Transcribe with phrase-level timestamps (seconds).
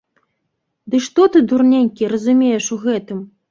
[0.93, 3.25] Ды што ты, дурненькі, разумееш у гэтым?